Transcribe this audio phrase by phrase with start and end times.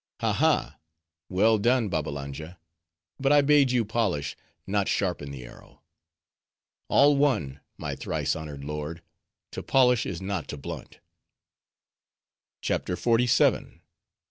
[0.21, 2.57] "Ha, ha!—well done, Babbalanja;
[3.19, 4.35] but I bade you polish,
[4.65, 5.83] not sharpen the arrow."
[6.87, 11.01] "All one, my thrice honored lord;—to polish is not to blunt."
[12.61, 13.81] CHAPTER XLVII.